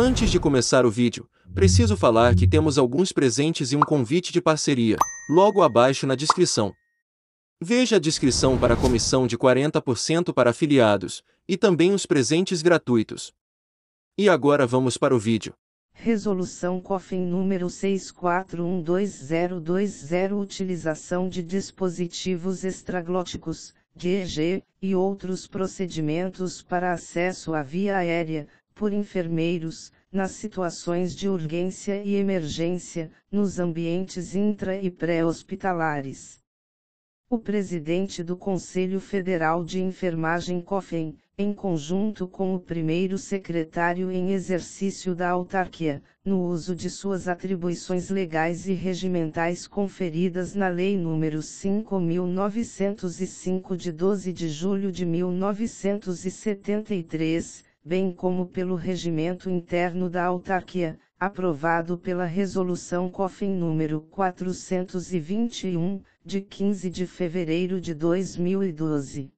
[0.00, 4.40] Antes de começar o vídeo, preciso falar que temos alguns presentes e um convite de
[4.40, 4.96] parceria,
[5.28, 6.72] logo abaixo na descrição.
[7.60, 13.32] Veja a descrição para a comissão de 40% para afiliados, e também os presentes gratuitos.
[14.16, 15.52] E agora vamos para o vídeo.
[15.92, 27.64] Resolução COFIN número 64122020 Utilização de dispositivos extraglóticos, DEG, e outros procedimentos para acesso à
[27.64, 28.46] via aérea,
[28.78, 36.38] por enfermeiros, nas situações de urgência e emergência, nos ambientes intra e pré-hospitalares.
[37.28, 44.30] O presidente do Conselho Federal de Enfermagem COFEN, em conjunto com o primeiro secretário em
[44.30, 51.40] exercício da autarquia, no uso de suas atribuições legais e regimentais conferidas na Lei nº
[51.84, 61.98] 5.905 de 12 de julho de 1973, bem como pelo regimento interno da autarquia, aprovado
[61.98, 69.32] pela Resolução COFEN número 421, de 15 de fevereiro de 2012.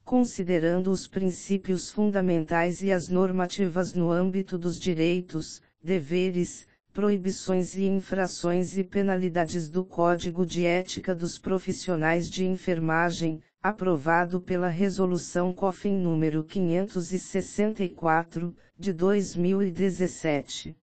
[0.03, 8.77] Considerando os princípios fundamentais e as normativas no âmbito dos direitos, deveres, proibições e infrações
[8.77, 16.43] e penalidades do Código de Ética dos Profissionais de Enfermagem, aprovado pela Resolução COFIN número
[16.43, 20.77] 564, de 2017.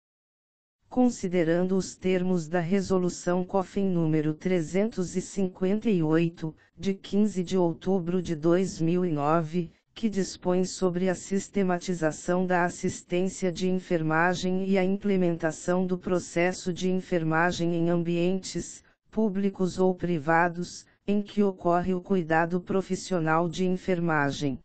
[0.88, 10.08] Considerando os termos da Resolução COFIN número 358, de 15 de outubro de 2009, que
[10.08, 17.76] dispõe sobre a sistematização da assistência de enfermagem e a implementação do processo de enfermagem
[17.76, 24.60] em ambientes, públicos ou privados, em que ocorre o cuidado profissional de enfermagem.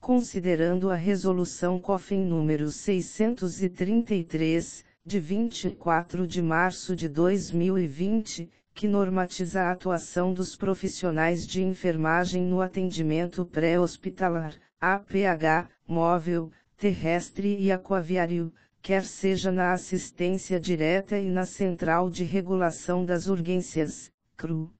[0.04, 9.70] considerando a Resolução COFEN número 633, de 24 de março de 2020, que normatiza a
[9.70, 19.50] atuação dos profissionais de enfermagem no atendimento pré-hospitalar, APH, móvel, terrestre e aquaviário, quer seja
[19.50, 24.70] na assistência direta e na Central de Regulação das Urgências, CRU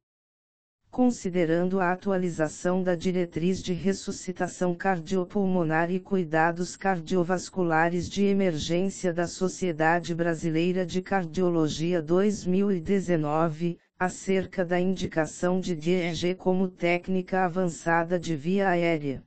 [0.95, 10.15] considerando a atualização da diretriz de ressuscitação cardiopulmonar e cuidados cardiovasculares de emergência da Sociedade
[10.15, 19.21] Brasileira de Cardiologia 2019, acerca da indicação de DEG como técnica avançada de via aérea.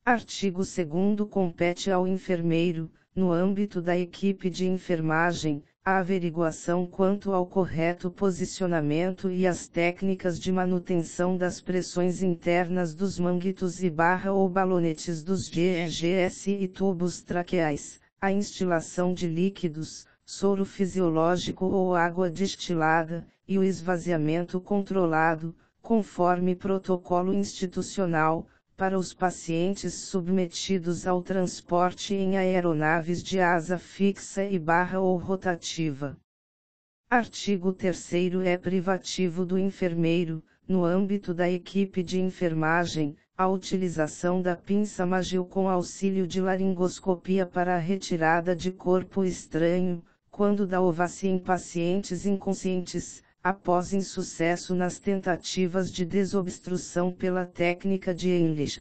[0.06, 7.44] Artigo 2 compete ao enfermeiro, no âmbito da equipe de enfermagem, a averiguação quanto ao
[7.44, 14.48] correto posicionamento e as técnicas de manutenção das pressões internas dos manguitos e barra ou
[14.48, 23.26] balonetes dos GEGS e tubos traqueais, a instilação de líquidos, soro fisiológico ou água destilada,
[23.48, 28.46] e o esvaziamento controlado, conforme protocolo institucional,
[28.82, 36.18] para os pacientes submetidos ao transporte em aeronaves de asa fixa e barra ou rotativa.
[37.08, 38.12] Artigo 3
[38.44, 45.44] é privativo do enfermeiro, no âmbito da equipe de enfermagem, a utilização da pinça Magil
[45.44, 52.26] com auxílio de laringoscopia para a retirada de corpo estranho, quando da ovácia em pacientes
[52.26, 58.80] inconscientes, após insucesso nas tentativas de desobstrução pela técnica de English.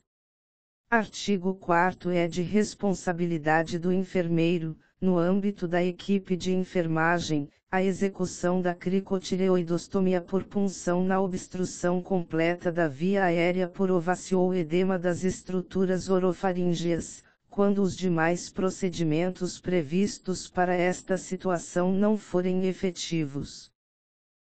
[0.87, 8.61] Artigo 4 é de responsabilidade do enfermeiro, no âmbito da equipe de enfermagem, a execução
[8.61, 15.23] da cricotireoidostomia por punção na obstrução completa da via aérea por ovácio ou edema das
[15.23, 23.71] estruturas orofaríngeas, quando os demais procedimentos previstos para esta situação não forem efetivos.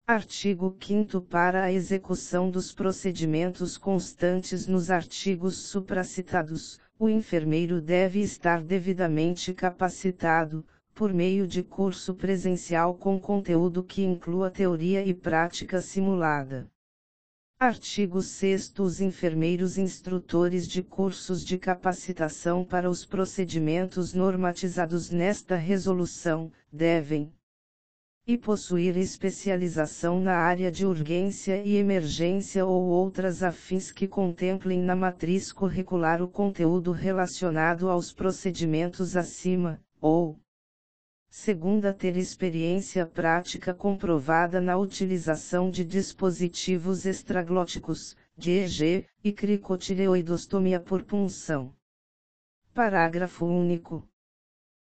[0.10, 8.64] Artigo 5 Para a execução dos procedimentos constantes nos artigos supracitados, o enfermeiro deve estar
[8.64, 10.66] devidamente capacitado,
[10.96, 16.72] por meio de curso presencial com conteúdo que inclua teoria e prática simulada.
[17.60, 26.50] Artigo 6 Os enfermeiros instrutores de cursos de capacitação para os procedimentos normatizados nesta resolução,
[26.72, 27.30] devem,
[28.28, 34.98] e possuir especialização na área de urgência e emergência ou outras afins que contemplem na
[34.98, 40.38] matriz curricular o conteúdo relacionado aos procedimentos acima, ou
[41.30, 51.74] segunda ter experiência prática comprovada na utilização de dispositivos extraglóticos, DEG, e cricotireoidostomia por punção.
[52.74, 54.06] Parágrafo único.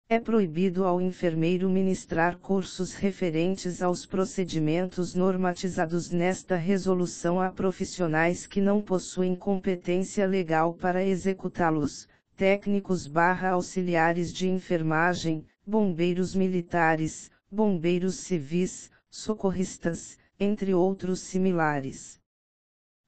[0.09, 8.61] É proibido ao enfermeiro ministrar cursos referentes aos procedimentos normatizados nesta resolução a profissionais que
[8.61, 12.07] não possuem competência legal para executá-los,
[12.37, 22.17] técnicos barra auxiliares de enfermagem, bombeiros militares, bombeiros civis, socorristas, entre outros similares.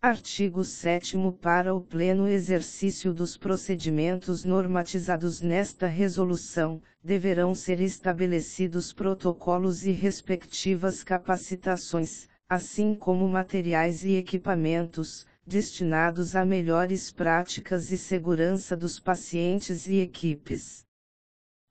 [0.01, 9.85] Artigo 7 Para o pleno exercício dos procedimentos normatizados nesta resolução, deverão ser estabelecidos protocolos
[9.85, 19.01] e respectivas capacitações, assim como materiais e equipamentos, destinados a melhores práticas e segurança dos
[19.01, 20.85] pacientes e equipes.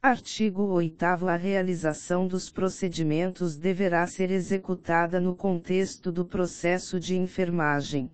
[0.03, 8.11] Artigo 8 A realização dos procedimentos deverá ser executada no contexto do processo de enfermagem.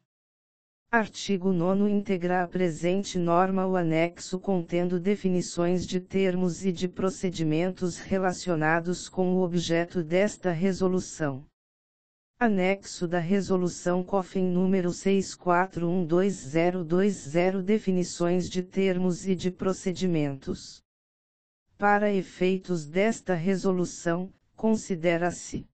[0.94, 7.98] Artigo 9 integra a presente norma o anexo contendo definições de termos e de procedimentos
[7.98, 11.44] relacionados com o objeto desta resolução.
[12.38, 20.80] Anexo da Resolução COFIN número 6412020 Definições de termos e de procedimentos.
[21.76, 25.66] Para efeitos desta resolução, considera-se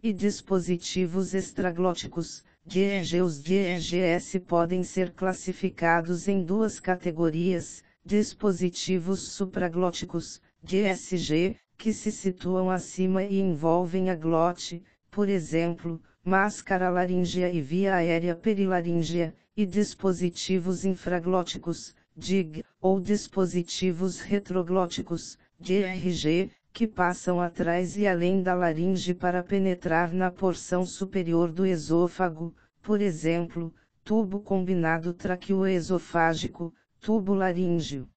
[0.00, 11.56] e dispositivos extraglóticos, DEG Os DEGS podem ser classificados em duas categorias, dispositivos supraglóticos, DSG,
[11.78, 18.36] que se situam acima e envolvem a glote, por exemplo, máscara laríngea e via aérea
[18.36, 28.54] perilaríngea, e dispositivos infraglóticos, DIG, ou dispositivos retroglóticos, DRG, que passam atrás e além da
[28.54, 32.54] laringe para penetrar na porção superior do esôfago,
[32.88, 33.70] por exemplo,
[34.02, 38.08] tubo combinado traqueoesofágico, tubo laríngeo.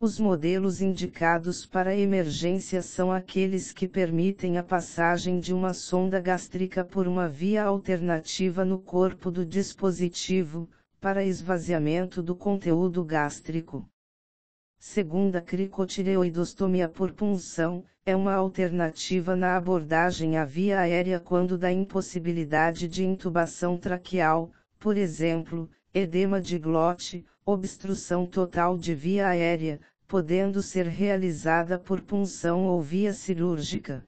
[0.00, 6.84] Os modelos indicados para emergência são aqueles que permitem a passagem de uma sonda gástrica
[6.84, 10.68] por uma via alternativa no corpo do dispositivo,
[11.00, 13.88] para esvaziamento do conteúdo gástrico.
[14.88, 22.86] Segunda cricotireoidostomia por punção, é uma alternativa na abordagem à via aérea quando da impossibilidade
[22.86, 30.86] de intubação traqueal, por exemplo, edema de glote, obstrução total de via aérea, podendo ser
[30.86, 34.04] realizada por punção ou via cirúrgica.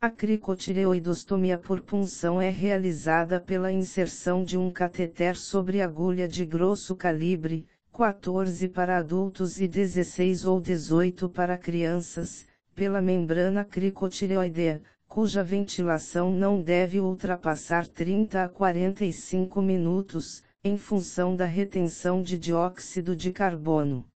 [0.00, 6.94] A cricotireoidostomia por punção é realizada pela inserção de um cateter sobre agulha de grosso
[6.94, 16.32] calibre, 14 para adultos e 16 ou 18 para crianças, pela membrana cricotireoidea, cuja ventilação
[16.32, 24.06] não deve ultrapassar 30 a 45 minutos, em função da retenção de dióxido de carbono.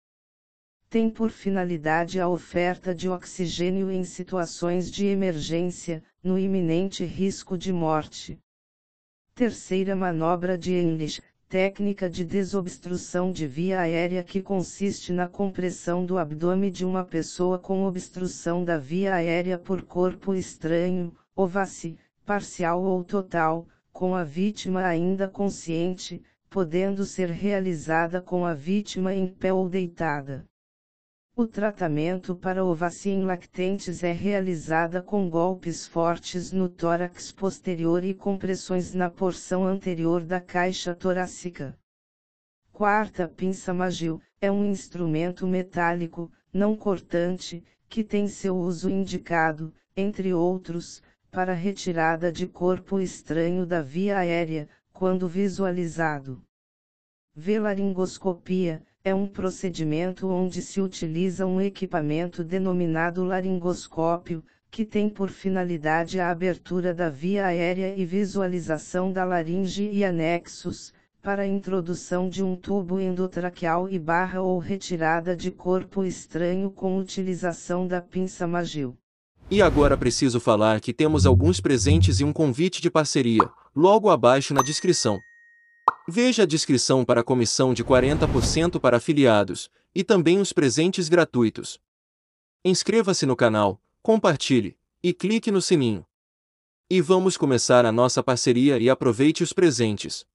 [0.88, 7.72] Tem por finalidade a oferta de oxigênio em situações de emergência, no iminente risco de
[7.72, 8.38] morte.
[9.34, 11.20] Terceira manobra de English,
[11.54, 17.60] técnica de desobstrução de via aérea que consiste na compressão do abdômen de uma pessoa
[17.60, 21.96] com obstrução da via aérea por corpo estranho, ovaci,
[22.26, 26.20] parcial ou total, com a vítima ainda consciente,
[26.50, 30.44] podendo ser realizada com a vítima em pé ou deitada.
[31.36, 38.14] O tratamento para ovacia em lactentes é realizada com golpes fortes no tórax posterior e
[38.14, 41.76] compressões na porção anterior da caixa torácica.
[42.70, 50.32] Quarta pinça Magil é um instrumento metálico, não cortante, que tem seu uso indicado, entre
[50.32, 56.40] outros, para retirada de corpo estranho da via aérea, quando visualizado.
[57.34, 66.18] Velaringoscopia é um procedimento onde se utiliza um equipamento denominado laringoscópio, que tem por finalidade
[66.18, 70.90] a abertura da via aérea e visualização da laringe e anexos,
[71.22, 77.86] para introdução de um tubo endotraqueal e barra ou retirada de corpo estranho com utilização
[77.86, 78.96] da pinça Magil.
[79.50, 83.46] E agora preciso falar que temos alguns presentes e um convite de parceria,
[83.76, 85.20] logo abaixo na descrição.
[86.06, 91.80] Veja a descrição para a comissão de 40% para afiliados, e também os presentes gratuitos.
[92.62, 96.04] Inscreva-se no canal, compartilhe, e clique no sininho.
[96.90, 100.26] E vamos começar a nossa parceria e aproveite os presentes.